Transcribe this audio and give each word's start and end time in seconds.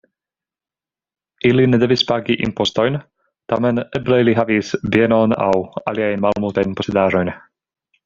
Ili 1.49 1.65
ne 1.73 1.79
devis 1.83 2.05
pagi 2.13 2.37
impostojn, 2.47 2.97
tamen 3.53 3.83
eble 4.01 4.21
ili 4.25 4.37
havis 4.43 4.75
bienon 4.97 5.39
aŭ 5.49 5.53
aliajn 5.93 6.29
malmultajn 6.29 6.79
posedaĵojn. 6.83 7.37